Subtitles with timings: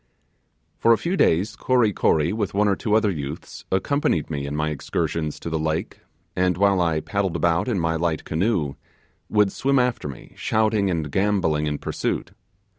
[0.79, 4.55] For a few days, Kory Kory, with one or two other youths, accompanied me in
[4.55, 5.99] my excursions to the lake,
[6.35, 8.77] and while I paddled about in my light canoe,
[9.29, 12.31] would swim after me shouting and gambolling in pursuit.